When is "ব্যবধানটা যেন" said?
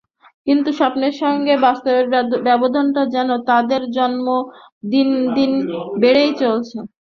2.47-3.29